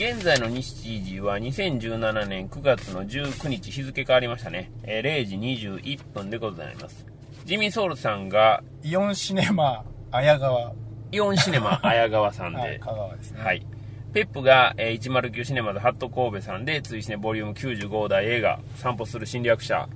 [0.00, 4.70] 現在の日時は2017年9月の19日日付変わりましたね。
[4.84, 7.04] えー0時21分でございます。
[7.44, 10.72] ジミーソウルさんが、イオンシネマ綾川
[11.10, 13.66] イオンシネマ綾川さんで、はい香川ですねはい。
[14.12, 19.88] ペップが、えー109シネマズハット神戸さんで、追試ねボリューム95代映画、散歩する侵略者、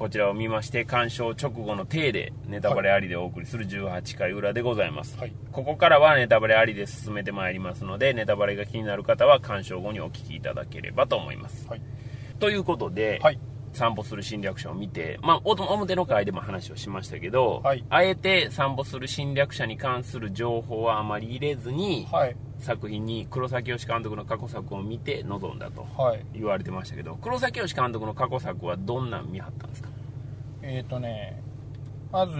[0.00, 5.18] こちらを見まして、鑑賞直後の体で、ネタバレありでお送りする18回裏でございます。
[5.18, 5.32] はい。
[5.52, 11.68] ここからはネタバレありで進めてまいりますので、ネタバレが気になる方は鑑賞後にお聞きいただければと思います。
[11.68, 11.82] はい。
[12.38, 13.38] ということで、はい。
[13.72, 17.84] 散歩する侵略者を見て、まあ、お表の回でも話をしましたけど、はい。
[17.90, 22.34] あえて散歩する侵略者に関する情報はあまり入れずに、はい。
[22.58, 26.24] 作品に黒崎義監督の過去作を見て臨んだとはい。
[26.34, 29.88] 言われてましたけど黒崎義監督の過去作はどんなん見張ったんですか？
[30.70, 31.42] えっ、ー、とね
[32.12, 32.34] まず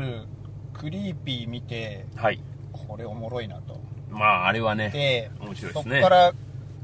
[0.72, 2.40] クリーピー見てはい。
[2.72, 3.80] これおもろいなと。
[4.10, 5.96] まああれはねで面白いですね。
[6.00, 6.32] そこから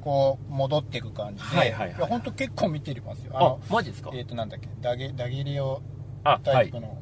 [0.01, 3.33] こう戻っていく感じで、はいはいはいや本当結構見てますよ。
[3.35, 4.11] ああのマジですか？
[4.15, 5.81] えっ、ー、となんだっけダゲダゲリオ
[6.25, 6.99] あはいタイプの、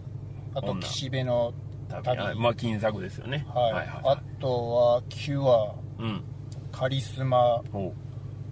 [0.54, 0.80] あと女。
[0.82, 1.52] 岸辺の
[1.88, 2.22] 旅。
[2.22, 3.46] はいまあ金作ですよね。
[3.54, 6.22] はい、あとはキュアうん
[6.72, 7.62] カリスマ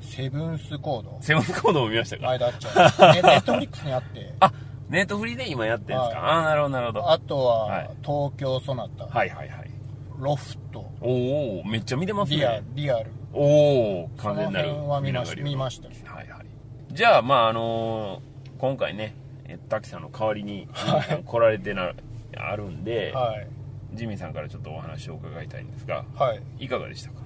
[0.00, 1.18] セブンスコード。
[1.20, 2.26] セブンスコードも見ましたか？
[2.26, 4.34] 前田あっちゃんネ ネットフリックスにあって。
[4.40, 4.52] あ
[4.92, 6.36] ネットフリで今やってるんですか、はい。
[6.36, 7.10] ああなるほどなるほど。
[7.10, 7.90] あとは、はい。
[8.02, 9.70] 東京ソナタ、はいはいはい。
[10.18, 10.84] ロフト。
[11.00, 12.36] おおめっちゃ見てますね。
[12.36, 13.10] リアリアル。
[13.32, 15.88] おお完全なるその辺は見まし見ました。
[16.12, 16.46] はいはい。
[16.92, 18.20] じゃあまああのー
[18.58, 19.14] 今回ね
[19.46, 21.22] え滝さんの代わりにはい。
[21.24, 21.94] 来られてな
[22.36, 23.48] あるんで、はい。
[23.94, 26.42] ジミーさんからちょっとお話を伺いたいんですがはい。
[26.60, 27.16] いかがでしたか？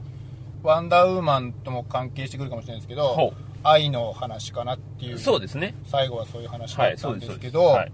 [0.62, 3.32] ワンダーウーマンとも関係してくるかもしれないですけどほ
[3.68, 5.74] 愛の話かなっていうそうですね。
[5.84, 7.92] 最後はそういう話だったんですけど、はい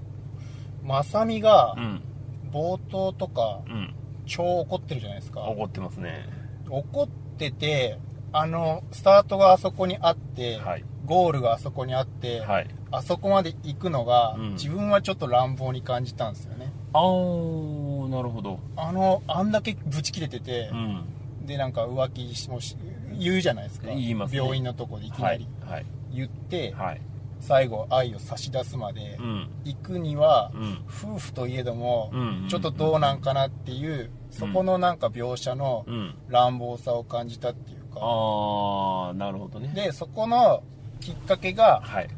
[0.84, 2.02] まさみがうん。
[2.52, 3.94] 冒頭とかうん。
[4.26, 5.40] 超怒ってるじゃないですか。
[5.42, 6.28] 怒ってますね。
[6.68, 7.98] 怒ってて
[8.32, 10.84] あのスタートがあそこにあって、はい。
[11.04, 12.68] ゴールがあそこにあって、はい。
[12.90, 14.50] あそこまで行くのが、うん。
[14.52, 16.72] 自分はちょっと乱暴に感じたんですよね。
[16.92, 18.60] あーなるほど。
[18.76, 21.04] あのあんだけブチ切れててう、ん。
[21.46, 22.76] でなんか浮気しもし
[23.22, 23.86] 言うじゃないですか。
[23.88, 24.38] 言いますね。
[24.38, 25.86] 病院のとこでいきなはいりはい。
[26.14, 27.00] 言って、はい。
[27.40, 29.48] 最後愛を差し出すまでうん。
[29.64, 30.78] 行くには、うん。
[30.88, 36.14] 夫婦といえども、うんちょっとどうなんかなっていう、そこのなんか描写のうん。
[36.28, 39.68] 乱暴さを感じたっていうか、ああなるほどね。
[39.74, 40.62] でそこの
[41.00, 42.08] きっかけがはい。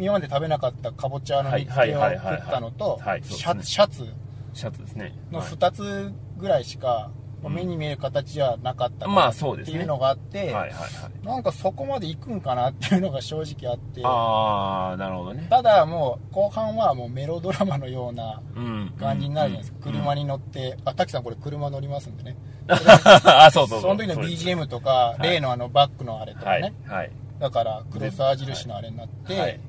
[0.00, 3.66] 今まで食べなかったかぼちゃの煮付けを食ったのとシャツ。
[3.66, 4.06] シャツ。
[4.52, 5.14] シャツですね。
[5.30, 7.10] のはい2つぐらいしか
[7.48, 7.54] うん。
[7.54, 9.72] 目に見える形じゃなかったかまなあそうですね。
[9.74, 10.76] っていうのがあって、はいはいは
[11.22, 11.26] い。
[11.26, 14.00] なんかそこまで行くんかなっていうのが正直あって。
[14.04, 15.46] ああなるほどね。
[15.50, 18.94] ただもう後半はもうメロドラマのようなうん。
[18.98, 19.92] 感じになるじゃないですか、うん。
[19.92, 22.36] 車に乗ってあ滝さんこれ車乗りますんでね。
[22.68, 23.80] あそうそうそう。
[23.82, 25.22] その時の BGM とか、い。
[25.22, 27.10] 例のあのバックのあれとかはね、いはい。
[27.38, 29.60] だから黒沢印のあれになって、はい。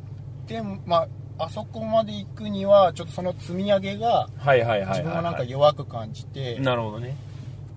[0.47, 1.07] でまあ
[1.39, 7.15] あそこまで行くにはちょっとその積み上げがはいはいはいはい自分はなんか弱く感じて、なるほどね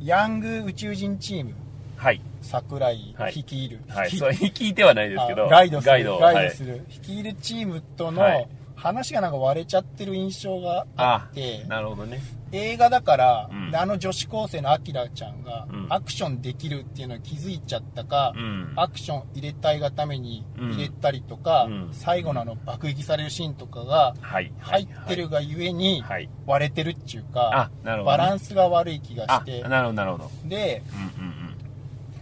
[0.03, 1.53] ヤング宇宙人チーム。
[1.97, 2.21] はい。
[2.43, 3.33] 桜井はい。
[3.35, 4.11] 率いる、はい。
[4.11, 5.45] 率いそれ聞いてはないですけど。
[5.47, 5.93] あガイドする。
[5.93, 6.49] ガイドガイはい。
[6.49, 8.49] ドする、率いるチームとのはい
[8.81, 12.21] 話がなんか割れちゃってる印象があって、なるほどね。
[12.53, 13.71] 映画だから、うん。
[13.71, 15.87] であの女子高生のアキラちゃんがうん。
[15.91, 18.73] アクションできるっていうのに気づいちゃったか、うん。
[18.77, 21.89] アクション入れたいがために入れたりとか、うん。
[21.93, 24.51] 最後のあの爆撃されるシーンとかがはい。
[24.61, 26.29] 入ってるがゆえにはい。
[26.47, 29.63] 割れてるっていうか、バランスが悪い気があして。
[29.69, 30.31] なるほどなるほど。
[30.47, 30.83] で
[31.19, 31.41] うんうんうん。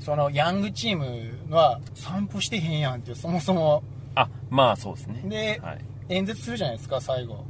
[0.00, 3.82] そのヤングチームは散歩してへんやんってそもそも。
[4.14, 5.22] あまあそうですね。
[5.28, 7.44] ではい演説するじゃないですか最後。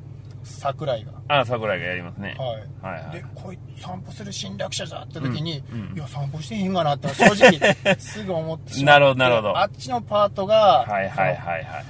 [0.44, 1.12] 桜井が。
[1.28, 2.36] あ桜井がやりますね。
[2.38, 2.94] はい。
[2.94, 3.12] はいはい。
[3.12, 5.96] でこいつ散歩する侵略者だって時に、うんうん。
[5.96, 9.58] いや散歩してへんがなって正直すぐ思ってしまって なるほどなるほど。
[9.58, 11.84] あっちのパートが、はいはいはいはいはい。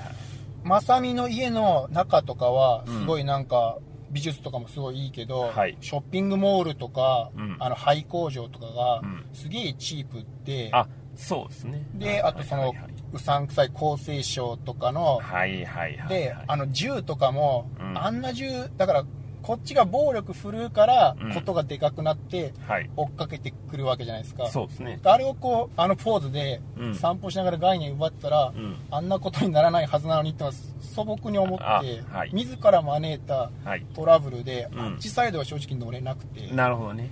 [0.65, 3.79] まさみの家の中とかはすごいなんか、
[4.11, 5.76] 美術とかもすごいいいけど、はい。
[5.81, 7.56] ショッピングモールとか、うん。
[7.59, 9.26] あの廃工場とかがうん。
[9.32, 11.87] すげえチープで、あそうですね。
[11.94, 12.73] であとその、
[13.12, 17.99] うさんくさい厚生省とかの、はいはいはいであの銃とかも、うん。
[17.99, 19.05] あんな銃だから
[19.43, 21.32] こっちが暴力振るうからうん。
[21.34, 22.90] ことがでかくなってはい。
[22.96, 25.00] 追っかけてくるわけじゃないですか、そうですね。
[25.05, 26.94] あれをこうあのポーズでうん。
[26.94, 28.76] 散歩しながら概念奪ったら、うん。
[28.90, 31.82] あんなことにならないはずなのにってのは素朴に思って、あ
[32.12, 32.31] はい。
[32.32, 33.87] 自ら招いたはい。
[33.94, 34.81] トラブルで、うん。
[34.81, 37.11] あっちサイドは正直乗れなくて、なるほどね。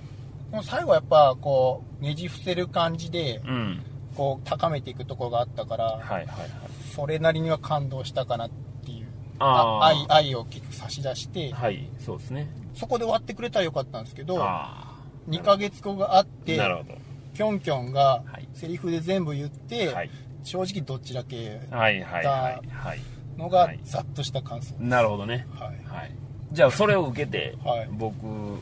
[0.53, 3.83] もう最後はやっぱこうねじ伏せる感じでうん
[4.17, 6.51] こう高めていくところがあったから、はいはいはい。
[6.95, 8.51] それなりには感動したかなっ
[8.85, 9.07] ていう。
[9.39, 12.49] 愛愛を結構差し出して、はいそうですね。
[12.75, 14.97] そこで終わってくれたらよかったんですけどあ
[15.29, 16.95] 2ヶ月後があっあてなるほど。
[17.35, 18.49] キョンキョンがはい。
[18.55, 20.11] セリフで全部言って、はい。
[20.43, 23.01] 正直どちら系はいはいはいはい。
[23.37, 23.81] のがはい。
[23.85, 25.47] ざっとした感想です、なるほどね。
[25.59, 25.69] はい。
[25.85, 26.11] はい
[26.53, 27.89] じゃあそれを受けてはい。
[27.91, 28.17] 僕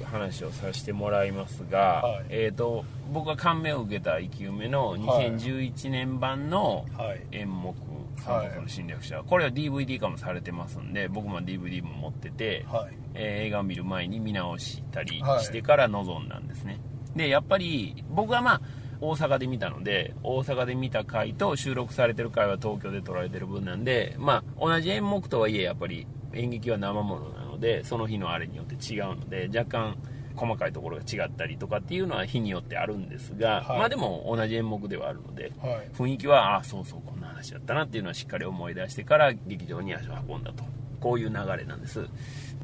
[0.04, 2.26] 話をさせてもらいますが、はい。
[2.30, 7.22] えっ、と僕が感銘を受けた生き埋めの2011年版のはい。
[7.32, 7.74] 演目
[8.24, 12.94] 「三国の侵略者」これは DVD 化もされてますんで僕も DVD も持ってて、はい。
[13.14, 15.44] えー映画を見る前に見直したりはい。
[15.44, 16.80] してから臨んだんですね、
[17.14, 18.60] でやっぱり僕はまあ
[19.00, 29.96] 大阪で見たので大阪で見た回と収録されてる回は東京で撮られてる分なんでまあ同じ演目とはいえやっぱり演劇は生ものなのでその日のあれによって違うので若干
[30.36, 33.78] 細かいところが違ったりとかっていうのは日によってあるんですが、はい。
[33.78, 35.90] まあでも同じ演目ではあるのではい。
[35.94, 40.64] 雰囲気はああそうそうこんな話だったなっていうのはしっかり思い出してから劇場に足を運んだと。
[41.00, 42.06] こういう流れなんです。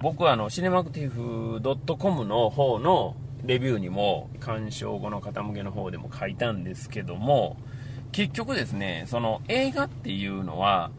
[0.00, 1.60] 僕はあのシネマクティフ
[1.96, 3.14] .com の方の
[3.44, 7.56] レビューにも鑑賞後の傾けの方でも書いたんですけども
[8.12, 10.90] 結局ですねその映画っていうのは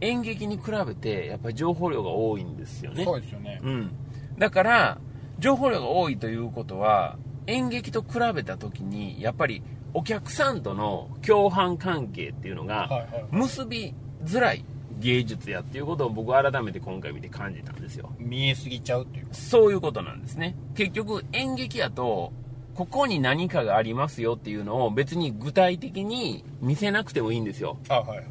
[0.00, 3.04] 演劇に比べてやっぱり情報量が多いんですよね。
[3.04, 3.60] そうですよね。
[3.62, 3.90] うん、
[4.38, 4.98] だから
[5.38, 7.16] 情報量が多いということは
[7.46, 9.62] 演劇と比べた時にやっぱり
[9.92, 12.88] お客さんとの共犯関係っていうのが
[13.30, 13.94] 結び
[14.24, 14.64] づらい
[14.98, 18.12] 芸術やっていうことを僕は改めて今回見て感じたんですよ。
[18.18, 20.54] 見えすぎちゃうっていうそういうことなんですね。
[20.74, 22.32] 結局演劇やと
[22.74, 27.78] ここに何かがありますよっていうのを別に具体的に見せなくてもいいんですよ。
[27.88, 28.26] あはいはい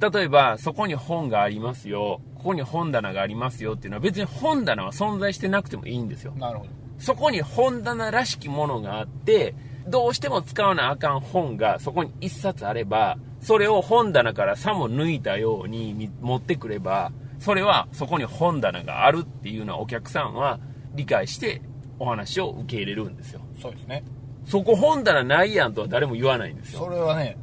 [0.00, 2.20] 例えばそこに本がありますよ。
[2.34, 6.32] ここに本棚がありますよっていうのは別に本棚は存在してなくてもいいんですよ。
[6.36, 6.70] なるほど。
[6.98, 9.54] そこに本棚らしきものがあって
[9.86, 20.58] どうしても使わなあかん本がそこに1冊あればそれを本棚からさも抜いたようにみ持ってくればそれはそこに本棚があるっていうのはお客さんは
[20.94, 21.62] 理解して
[21.98, 23.40] お話を受け入れるんですよ。
[23.60, 24.04] そうですね
[24.46, 26.84] そこ本棚ないやんとは誰も言わないんですよ。
[26.84, 27.36] それはね。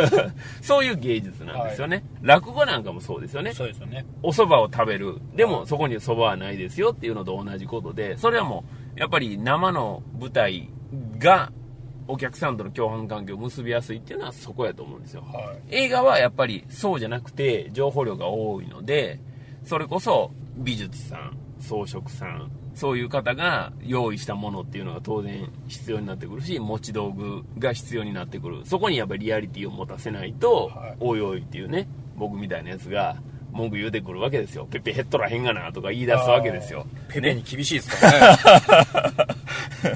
[0.62, 3.52] そういう芸術なんですよね、落語なんかもそうですよね。
[3.52, 4.06] そうですよね。
[4.22, 5.20] お蕎麦を食べる。
[5.36, 8.64] でもそこに蕎麦はないですよっていうのと同じことでそれはも
[8.96, 10.70] うやっぱり生の舞台
[11.18, 11.52] が
[12.06, 15.22] お客さんとの共犯関係を結びやすいっていうのはそこやと思うんですよ。
[15.30, 15.76] はい。
[15.84, 19.20] 映画はやっぱりそうじゃなくて情報量が多いので
[19.64, 28.60] それこそ美術さん装飾さんそういう方が用意したものっていうのが当然必要になってくるし持ち道具が必要になってくる。
[28.64, 30.96] そこにやっぱりリアリティを持たせないと、はい。
[31.00, 33.16] おいおいっていうね僕みたいなやつが
[33.50, 34.66] 文句言うてくるわけですよ。
[34.70, 36.86] ペッペ減っとらへんがなとか言い出すわけですよ。
[37.08, 38.06] ペペに厳しいですか？
[38.10, 38.36] らね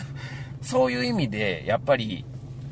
[0.63, 2.25] そういう意味でやっぱり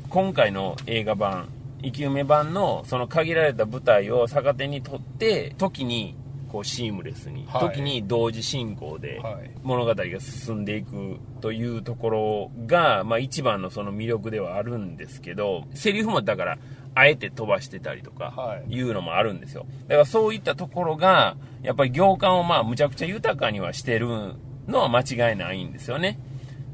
[0.09, 1.49] 今回の映画版
[1.83, 6.15] 生き埋め版のその限られた舞台を逆手にとって時に
[6.51, 7.61] こうシームレスに、はい。
[7.61, 9.51] 時に同時進行ではい。
[9.63, 16.57] 物語が進んでいくというところが、まあ、一番のその魅力ではあるんですけどセリフもだから
[16.93, 18.73] あえて飛ばしてたりとかはい。
[18.73, 19.65] いうのもあるんですよ。
[19.87, 24.07] だからそういったところがやっぱり行間をまあむちゃくちゃ豊かにはしてる
[24.67, 26.19] のは間違いないんですよね。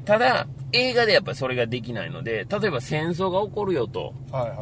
[0.04, 4.12] ただ映画でやっぱりそれができないので例えば戦争が起こるよと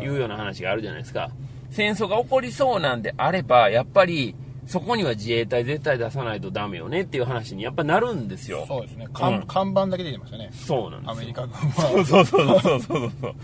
[0.03, 1.31] いうような話があるじゃないですか。
[1.71, 4.35] 戦争が起こりそうなんであればやっぱり
[4.67, 8.65] そこには自衛隊絶対出さないとダメよねっていう話にやっぱなるんですよ。
[8.67, 9.09] そうですね。
[9.13, 9.47] 看,、うん。
[9.47, 10.51] 看板だけ出てましたね。
[10.53, 11.13] そうなんですよ。
[11.13, 13.35] アメリカ軍そうはそうそうそうそうそうそう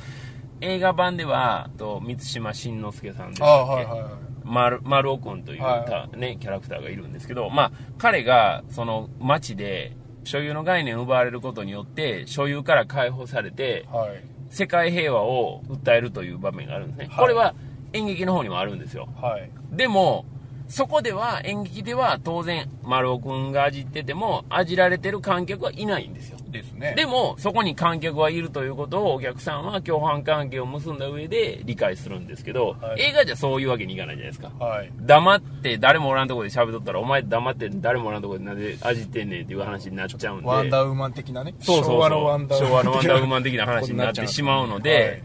[0.62, 4.10] 映画版ではと満島真之介さんでしたっはいはいはい
[4.44, 17.54] 丸丸尾君というはた、ね、キャラクターがいるんですけど、まあ、彼がその街で所有の概念を奪われることによって所有から解放されてはい世界平和を訴えるという場面があるんですね、はいこれは
[17.94, 20.24] 演劇の方にもあるんですよはいでも
[20.72, 26.38] そこでは演劇では当然丸尾君が味ってても味られてる観客はいないんですよ。
[26.48, 26.94] ですね。
[26.96, 33.02] でもそこに観客はいるということをお客さんは共犯関係を結んだ上で理解するんですけど、はい。
[33.02, 34.50] 映画じゃそういうわけにいかないじゃないですか。
[34.64, 34.90] はい。
[34.98, 40.46] 黙って誰もおらんとこで喋っとったらお前黙って誰もおらんとこでなんで味ってんねんっていう話になっちゃうんで。
[40.46, 41.54] ワンダーウーマン的なね。
[41.60, 41.94] そうそうそう。
[41.96, 45.22] 昭和のワンダー昭和のワンダーウーマン的な話になってしまうので、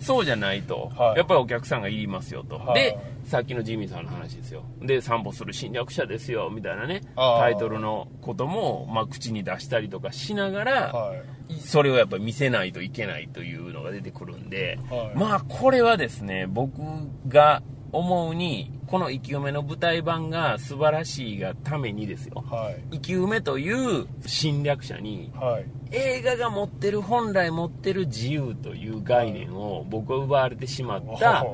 [0.00, 1.18] そうじゃないと、はい。
[1.18, 2.74] やっぱりお客さんがいりますよと、はい。
[2.74, 4.64] でさっきのジミーさんの話ですよ。
[4.80, 7.02] で散歩する侵略者ですよみたいなね。
[7.14, 11.22] タイトルのことも、まあ、口に出したりとかしながら、はい。
[11.60, 15.18] それをやっぱり見せないといけないというのが出てくるんで、はい。
[15.18, 16.80] まあこれはですね僕
[17.28, 22.44] が思うにこの「生き埋め」の舞台版が素晴らしいがためにですよ。
[22.50, 22.82] はい。
[22.92, 25.66] 生き埋めという侵略者にはい。
[25.92, 31.44] 映画が持ってる本来持ってる自由という概念を僕は奪われてしまった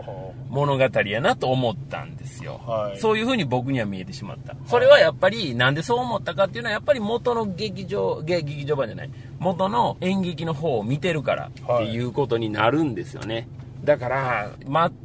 [0.50, 2.98] 物語やなと思ったんですよ、はい。
[2.98, 4.54] そういう風に僕には見えてしまった。
[4.66, 9.10] それはやっぱりなんでそう思ったかっていうのはやっぱり元の劇場げ劇場版じゃない。
[9.38, 13.48] 元の演劇の方を見てるからっていうことになるんですよね。
[13.84, 14.50] だから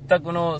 [0.08, 0.60] 全くの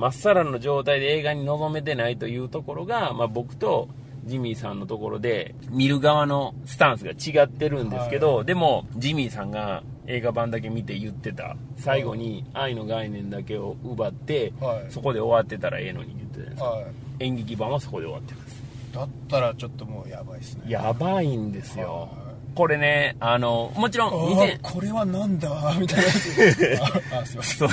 [0.00, 3.88] まっさらの状態で映画に臨めてないというところが、まあ、僕と
[4.24, 11.54] ジミーさんのところで見る側のスタンスが違ってるんですけど、でもジミーさんが映画版だけ見て言ってた。
[11.76, 14.90] 最後に愛の概念だけを奪って、はい。
[14.90, 16.64] そこで終わってたらええのに言ってたじゃないですか。
[16.70, 16.84] はい。
[17.20, 18.62] 演劇版はそこで終わってます。
[18.94, 20.64] だったらちょっっともうやばいですね。
[20.66, 22.08] やばいんですよ。
[22.12, 25.76] はこれねあのもちろんあ2000ーこれはなんだ？
[25.78, 26.04] みたいな
[27.20, 27.68] あすいません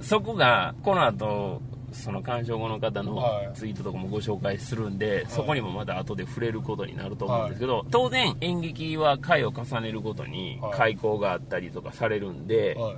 [0.00, 1.60] そこがこの後
[1.92, 3.50] その鑑賞後の方のはい。
[3.54, 10.72] ツイートとかもご紹介するんで、そこにもまた後で触れることになると思うんですけど、当然演劇は回を重ねるごとにはい。
[10.72, 12.96] 開講があったりとかされるんで、はい。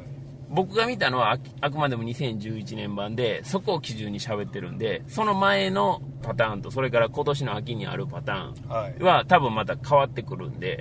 [0.51, 9.03] 僕が見たのはあくまでも2011年版でそこを基準に喋ってるんでその前のパターンとそれから今年の秋にあるパターンはい。
[9.03, 10.79] は多分また変わってくるんで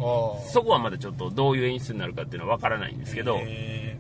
[0.52, 3.91] そこはまだちょっとどういう演出になるかっていうのは分からないんですけど、へ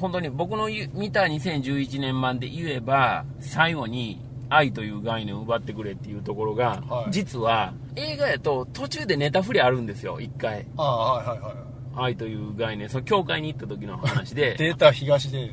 [0.00, 7.12] 本当に僕の見た2011年版で言えば最後に愛という概念を奪ってくれっていうところが、はい。
[7.12, 10.62] 実は映画やと途中でネタ振りあるんですよ一回。
[10.62, 11.54] ーああはいはいはい。
[11.96, 12.88] 愛という概念。
[12.88, 14.54] その教会に行った時の話で。
[14.58, 15.52] データ東で。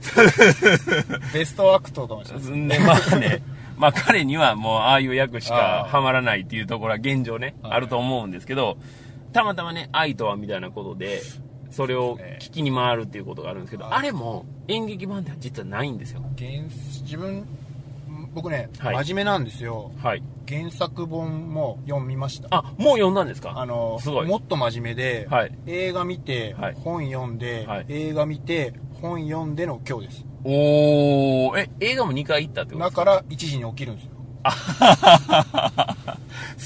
[1.33, 3.43] ベストアクトかもしれないでまあね。
[3.77, 7.71] まあ彼にはもうああいう役しかはまらないっていうところは現状ねはい。
[7.73, 8.77] あると思うんですけど
[9.33, 11.21] たまたまね愛とはみたいなことで
[11.71, 13.93] それを聞きに回るっていうことがあるんですけど、はい。
[13.93, 16.21] あれも演劇版では実はないんですよ。
[16.37, 16.49] 原
[17.03, 17.45] 自分
[18.33, 18.95] 僕ね、はい。
[19.05, 19.91] 真面目なんですよ。
[20.03, 20.23] はい。
[20.47, 22.47] 原作本も読みました。
[22.51, 23.53] あもう読んだんですか？
[23.57, 24.27] あのすごい。
[24.27, 25.57] もっと真面目で、はい。
[25.65, 26.73] 映画見て、はい。
[26.75, 27.85] 本読んで、はい。
[27.89, 30.25] 映画見て本読んでの今日です。
[30.43, 33.05] おおえ映画も2回行ったってことですか？
[33.05, 34.11] だから1時に起きるんですよ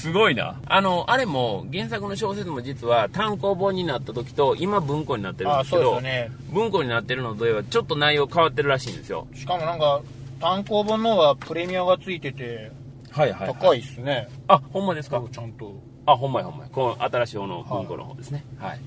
[0.02, 0.60] すごいな。
[0.66, 6.28] あのあれも原作の小説も実は単行本になった時と今文庫になってるんですけどね。
[6.50, 9.28] 文庫になってるのといえばちょっと内容変わってるらしいんですよ。
[9.32, 10.02] しかもなんか
[10.40, 12.72] 単行本の方がプレミアがついてて
[13.12, 15.22] はいはい、高いっすね、あほんまですか？
[15.30, 15.72] ちゃんと。
[16.04, 16.70] あほんまやほんまや。
[16.72, 18.44] この新しい方の文庫の方ですね。
[18.58, 18.80] はい、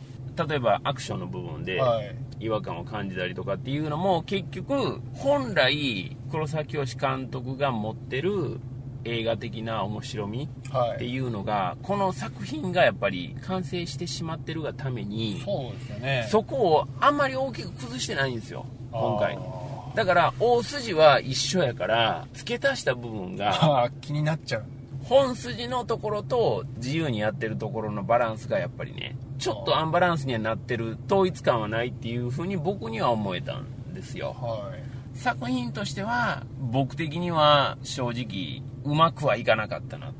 [0.49, 2.15] 例えばアクションの部分ではい。
[2.37, 8.59] 違和感を感じたりとかっていうのも結局本来黒崎清監督が持ってる
[9.05, 10.95] 映画的な面白みはい。
[10.95, 16.27] っていうのがこの作品がやっぱり完成してしまってるがためにそうですよね。
[16.29, 19.37] そこをあんまり大きく崩してないんですよ今回。
[19.39, 24.65] あだから大筋は一緒やから付け足した部分ーが 気になっちゃう。
[25.03, 34.35] 本筋のところと自由にやってるところのバランスがやっぱりねちょっとアンバランスにはなってる統一感はないっていうふうに僕には思えたんですよ。
[34.41, 40.13] はい作品としては僕的には正直うまくはいかなかったな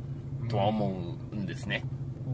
[0.50, 1.86] とは思うんですね、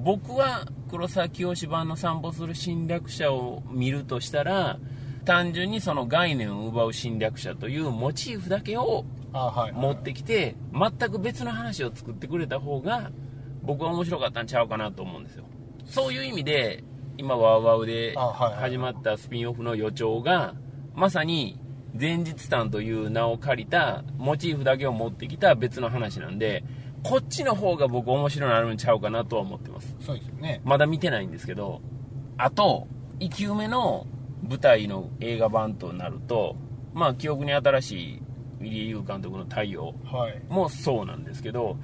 [0.04, 4.80] 僕は黒沢清版の散歩する侵略者を見るとしたら
[5.26, 9.06] 単純にその概念を奪う侵略者というモチーフだけを
[9.74, 13.12] 持ってきて全く別の話を作ってくれた方が
[13.62, 15.46] 僕は面白かったんちゃうかなと思うんですよ。
[15.86, 16.84] そういう意味で
[17.18, 20.56] 今ワウワウで始まったスピンオフの予兆が
[20.96, 21.61] まさに
[22.00, 26.64] 前日譚という名を借りたモチーフだけを持ってきた別の話なんで
[27.04, 29.96] こっちの方が僕面白いなるんちゃうかなとは思ってます。
[30.00, 30.62] そうですよね。
[30.64, 31.82] まだ見てないんですけど
[32.38, 32.88] あと
[33.20, 34.06] 生き埋めの
[34.48, 36.56] 舞台の映画版となると
[36.94, 38.22] まあ記憶に新しい
[38.62, 41.78] ウィリー・ユー監督の「太陽はい」もそうなんですけど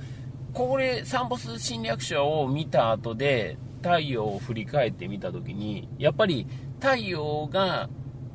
[0.53, 6.47] これサンボス侵略者を見た後で太陽を振り返ってみた時にやっぱり
[6.79, 7.89] 太陽が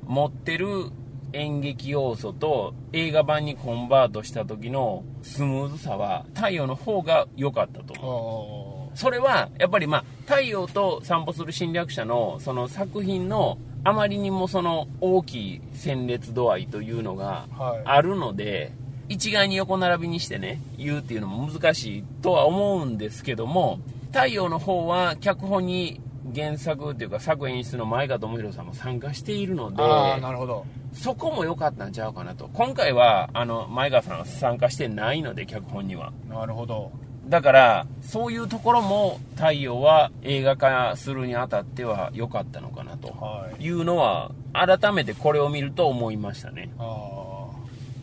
[0.06, 0.90] 持ってる
[1.32, 8.92] 演劇要素と映画版にコンバートした時のスムーズさは太陽の方が良かったと思う。
[8.94, 17.82] あそれはやっぱりまあ太陽と散歩する侵略者のその作品のあまりにもその大きい戦列度合いというのがはい。
[17.84, 18.72] あるので、
[19.08, 23.80] 一概に横並びにしてね言うっていうのも難しいとは思うんですけども
[24.12, 26.00] 太陽の方は脚本に
[26.34, 30.64] 原作っていうか作演出の前川智弘さんも参加しているのであーなるほど。
[30.92, 32.48] そこも良かったんちゃうかなと。
[32.52, 36.12] 今回はあの前川さんは参加してないので脚本には。
[36.28, 36.92] なるほど。
[37.28, 43.08] だからそういうところも太陽は映画化するにあたっては良かったのかなと。
[43.08, 43.64] はい。
[43.64, 46.70] いうのは改めてこれを見ると思いましたね。
[46.78, 47.46] あ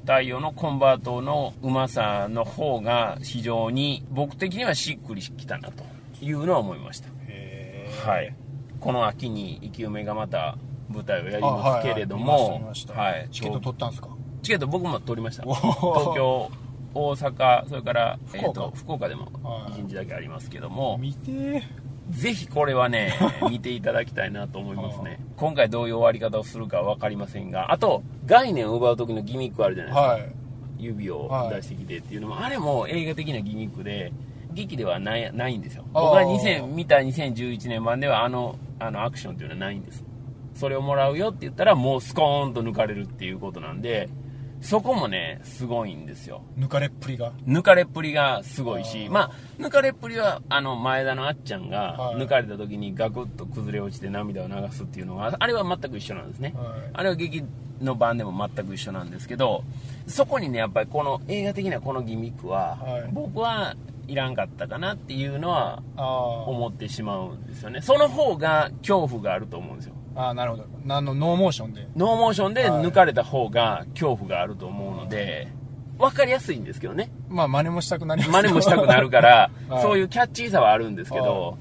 [0.09, 5.83] 太陽のコンバートのうまさの方が非常に僕的にはしっくりきたなと
[6.19, 7.09] いうのは思いました
[8.05, 8.35] はい。
[8.79, 10.57] この秋に生き埋めがまた
[10.89, 12.61] 舞台をやりあますけれども。
[12.95, 13.27] はい。
[13.31, 14.09] チケット取ったんですか？
[14.41, 15.43] チケット僕も取りました。
[15.45, 16.51] お東ー京
[16.93, 19.73] 大阪それから、えー、福岡と福岡でもはい。
[19.73, 20.97] 1日だけありますけども。
[20.97, 21.61] 見てー。
[22.09, 23.13] ぜひこれはね
[23.51, 25.19] 見ていただきたいなと思いますね。
[25.37, 30.31] 今回どういう終わり方をするかは分かりませんがあと概念を奪う時のギミックあるじゃないですか、はい。
[30.79, 31.55] 指をはい。
[31.57, 34.11] 出してきてっていうのも、あれも映画的なギミックで
[34.53, 35.85] 劇ではないないんですよ。
[35.93, 40.03] 僕が2000見た2011年版ではあのあのアクションっていうのはないんです。
[40.55, 44.09] それをもらうよって言ったらもうスコーンと抜かれるっていうことなんで
[44.61, 46.41] そこもねすごいんですよ。
[46.57, 47.31] 抜かれっぷりが？
[47.47, 52.15] 抜かれっぷりがすごいしまあ抜かれっぷりはあの前田のあっちゃんがはい。
[52.17, 56.67] 抜かれた時にガクッと崩れ落ちて涙を流すっていうのはあれは全く一緒なんですね、はい。
[56.93, 57.43] あれは劇
[57.81, 59.63] の版でも全く一緒なんですけど
[60.07, 63.75] そこにねやっぱりこの映画的なこのギミックは、はい僕は
[64.09, 65.81] いらんかったかなっていうのは
[66.47, 67.81] 思ってしまうんですよね。
[67.81, 69.93] その方が恐怖があると思うんですよ。
[70.15, 70.65] あーなるほど。
[70.89, 71.87] あのノーモーションで。
[71.95, 72.83] ノーモーションではい。
[72.83, 75.47] 抜かれた方が恐怖があると思うので
[75.97, 77.11] 分かりやすいんですけどね。
[77.29, 79.81] まあ真似もしたくなります真似もしたくなるから、 はい。
[79.81, 81.57] そういうキャッチーさはあるんですけど、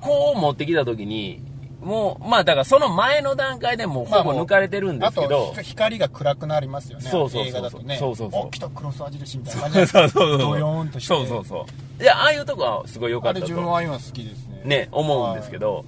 [0.00, 1.42] こう持ってきた時に、
[1.80, 7.08] もう、まあだからその前の段階でもうほぼ抜かれてるんですけあどと、ひ光が暗くなりますよね。
[7.08, 7.48] そうそうそうそう。
[7.48, 7.96] 映画だとね。
[7.96, 8.46] そうそうそう。
[8.46, 10.38] お来たクロス矢印みたいな感じ そうでそうそう。
[10.38, 11.08] ドヨーンとして。
[11.08, 11.66] そうそうそ
[11.98, 12.02] う。
[12.02, 13.52] いや、ああいうとこはすごい良かあれったと。
[13.52, 14.60] 自分は今好きですね。
[14.64, 15.84] ね、思うんですけど、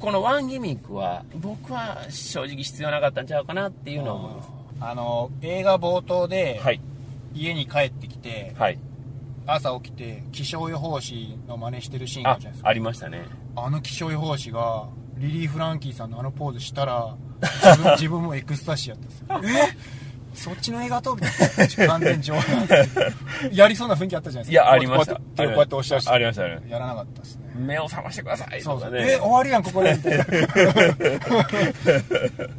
[0.00, 4.48] このワンギミックは、僕は正直必要なかったんちゃうかなっていうのは思います。
[4.80, 6.80] あの映画冒頭ではい、
[7.34, 8.78] 家に帰ってきてはい。
[9.46, 12.68] 朝起きて気象予報士の真似してるシーンがああるじゃないです、か。
[12.68, 13.22] ありましたね。
[13.56, 14.86] あの気象予報士が
[15.18, 18.98] リリー・フランキーさんのあのポーズしたら 自分自分もエクスタシーやっ
[19.28, 19.60] たんですよ。
[19.64, 19.76] え？
[20.34, 21.16] そっちの映画と
[21.86, 24.62] 完全上手やりそうな雰囲気あったじゃないですか。
[24.62, 25.16] いや、ありました。
[25.16, 26.70] こうやって押し出してありました、ありました。
[26.74, 27.50] やらなかったですね。
[27.56, 29.14] 目を覚ましてくださいそうそう、とかね。
[29.14, 29.98] え終わりやんここで。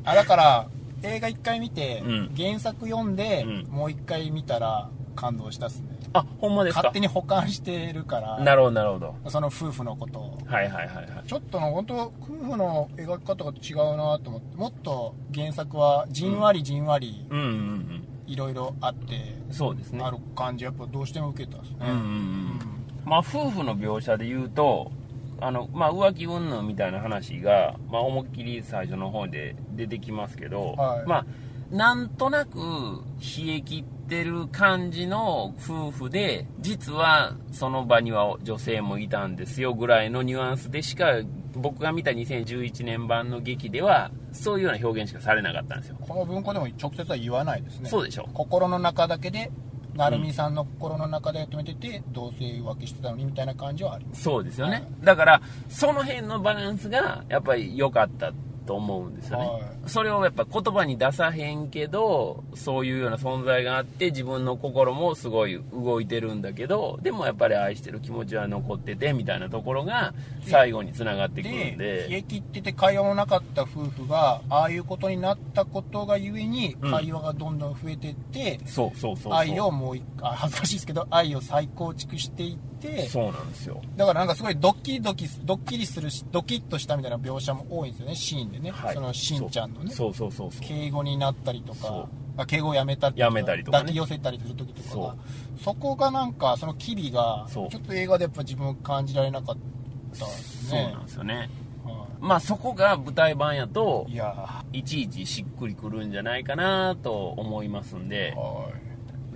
[0.03, 0.67] あだから
[1.03, 2.31] 映画一回見て、うん。
[2.35, 3.67] 原作読んで、うん。
[3.69, 6.81] もう一回見たら感動したっすねあ、ほんまですか？
[6.81, 9.15] 勝手に保管してるからなるほど、なるほど。
[9.29, 11.27] その夫婦のことをはいはいはいはい。
[11.27, 18.05] ちょっとの本当夫婦の描き方が違うなと思ってもっと原作はじんわりじんわりうんうんうん。
[18.27, 20.03] いろいろあって、そうですね。
[20.03, 22.59] ある感じやっぱどうしても受けたんですね、うんうんうん。
[23.03, 24.91] まあ、夫婦の描写で言うと、
[25.41, 31.25] あの、まあ、浮気云々みたいな話が、まあ、思いっきり最初の方で出てきますけど、はいまあ、
[31.75, 41.05] なんとなく冷え切ってる感じの夫婦で、実はその場には女性もいたんですよぐらいのニュアンスでしか、
[41.53, 45.97] 僕が見た2011年版の劇では、そういうような表現しかされなかったんですよ。
[46.01, 47.89] この文庫でも直接は言わないですね。
[47.89, 49.51] そうでしょ心の中だけで
[49.93, 54.23] 成美さんの心の中で止めてて、同性浮気してたのにみたいな感じはあります。
[54.23, 54.87] そうですよね、はい。
[55.03, 58.33] だからその辺のバランスがやっぱり良かった
[58.65, 70.13] と思うんですよね、はいそれをやっぱ言葉に出さへんけどそういうような存在があって自分の心もすごい動いてるんだけどでもやっぱり愛してる気持ちは残っててみたいなところが
[70.47, 71.89] 最後につながってくるんで。
[72.09, 76.91] 冷でえ切ってて会話もなかった夫婦がああいうことになったことがゆえにうん。
[76.91, 79.33] 会話がどんどん増えてって、そうそうそうそう。
[79.33, 83.81] 愛をもう一回恥ずかしいですけど愛を再構築していってそうなんですよ。
[83.95, 88.95] だからなんかすごいドッキリドキドッキリするしドキッとしたみたいな描写も多いんですよねシーンでね、はい。
[88.95, 89.91] そのしんちゃんのね。
[89.91, 90.61] そうそうそうそう。
[90.61, 93.81] 敬語になったりとかあ敬語をやめたりやめたりとかね。
[93.81, 95.15] 抱き寄せたりする時とかそが
[95.61, 99.57] そこがなんかその機微がちょっと映画でやっぱ自分感じられなかっ
[100.17, 100.83] たですね。
[100.83, 101.49] そうなんですよね。
[101.83, 104.07] はまあそこが舞台版やと
[104.71, 108.35] いちいちしっくりくるんじゃないかなと思いますんで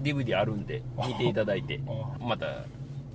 [0.01, 2.45] DVD あるんで見ていただいてあ また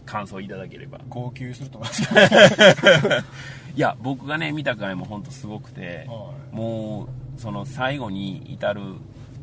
[0.09, 0.99] 感想いただければ。
[1.11, 2.09] 号泣すると思います。
[2.09, 7.05] け どいや僕がね見た回も本当すごくてはも
[7.37, 8.81] うその最後に至る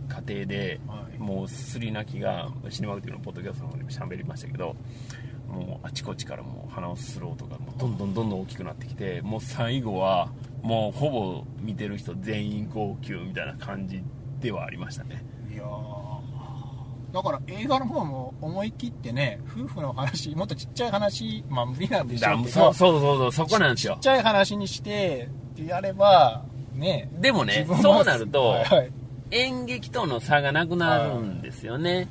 [0.10, 1.18] 過程ではい。
[1.20, 4.76] もうすり泣きがシネマグティブのポッドキャストの方でも喋りましたけど
[5.48, 10.30] もうあちこちからもう鼻をする音がもうどんどんどんどん大きくなってきてもう最後は
[10.62, 14.04] もうほぼ見てる人全員号泣みたいな感じ
[14.42, 15.24] ではありましたね
[17.16, 23.94] だから映画の方も思い切ってね夫婦の話もっとちっちゃい話まあ無理なんでしょだうけどそうそうそうそうそこなんですよ。
[23.94, 28.92] ちっちゃい話にしてってやればねでもねそうなると、はいはい。
[29.32, 32.08] 演劇との差がなくなるんですよね、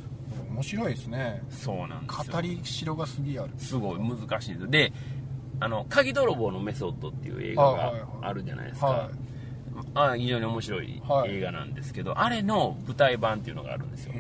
[0.51, 1.43] 面白いですね。
[1.51, 2.33] そうなんですよ。
[2.33, 3.51] 語りしろがすげえある。
[3.59, 4.71] すごい難しいんです。
[4.71, 4.93] で
[5.61, 9.11] あの鍵泥棒のメソッドっていう映画があるじゃないですか、は
[9.95, 11.37] あ非常に面白いはい。
[11.37, 14.15] 映画なんですけど、あれの舞台版っていうのがあるんですよ。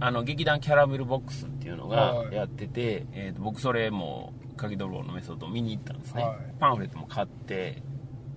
[0.00, 2.34] あの劇団キャラメルボックスっていうのがはい。
[2.34, 6.36] やってて、えーと僕それも鍵泥棒のメソッドを見に行ったんですね、はい。
[6.58, 7.82] パンフレットも買って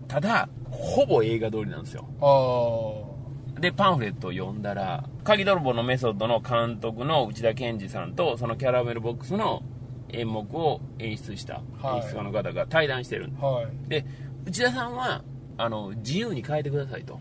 [0.08, 2.08] ただほぼ映画通りなんですよ。
[3.60, 9.62] でパンフレットを読んだら鍵泥棒のメソッドの監督の内田健二さんとそのキャラメルボックスの
[10.10, 11.97] 演目を演出したはい。
[11.97, 13.36] 演出家の方が対談してるん
[13.88, 14.06] でで
[14.45, 15.21] 内田さんは
[15.57, 17.19] あの自由に変えてくださいと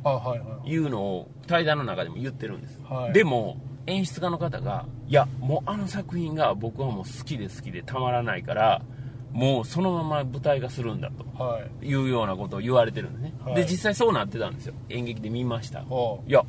[0.65, 3.13] いうのを対談の中でも言ってるんです、はい。
[3.13, 8.83] でも演出家の方がいやもうあの作品が僕はもう好きで好きでたまらないから
[9.33, 11.87] もうそのまま舞台化するんだとはい。
[11.87, 13.55] いうようなことを言われてるんですね、はい。
[13.55, 14.75] で実際そうなってたんですよ。
[14.89, 15.83] 演劇で見ました。
[15.83, 16.45] ほいや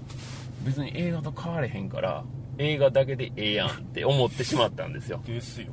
[0.64, 2.24] 別に映画と変われへんから
[2.58, 5.22] 映画だけでええやんって思ってしまったんですよ。
[5.24, 5.72] う ですよね。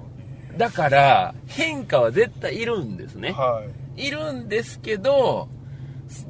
[0.57, 3.33] だから変化は絶対いるんですね。
[3.33, 3.62] は
[3.97, 4.07] い。
[4.07, 5.49] いるんですけど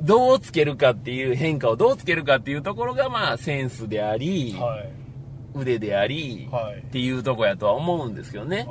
[0.00, 4.92] どうつけるかっていう変化をどうつけるかっていうところがまあセンスであり、はい。
[5.54, 6.80] 腕であり、はい。
[6.80, 8.66] っていうとこやとは思うんですけどね。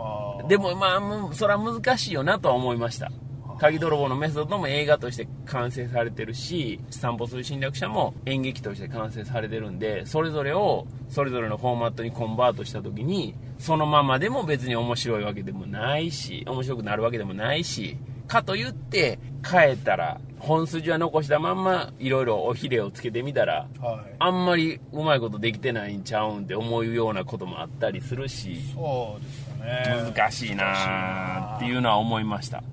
[0.47, 3.11] でもまあそれは難しいよなとは思いました。
[3.59, 24.15] 鍵泥棒のメソッドも映画として完成されてるし散歩する侵略者も演劇として完成されてるんでそれぞれをそれぞれのフォーマットにコンバートした時にそのままでも別に面白いわけでもないし面白くなるわけでもないしかといって変えたら本筋は残したまんまいろいろおひれをつけてみたらはい。
[24.19, 30.11] あんまりうまいことできてないんちゃうんって思うようなこともあったりするしそうですよね。
[30.15, 32.63] 難しいなっていうのは思いました。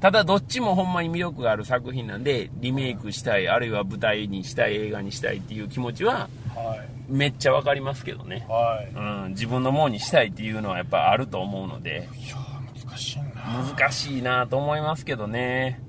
[0.00, 6.88] ただどっちもほんまに魅力がある作品なんでリメイクしたいあるいは舞台にしたい映画にしたいっていう気持ちははい。
[7.08, 8.94] めっちゃわかりますけどね、はい。
[8.94, 12.08] うん、自分のものにしたいっていうのはやっぱあると思うので。
[12.16, 15.80] いやー難しいな難しいなと思いますけどね。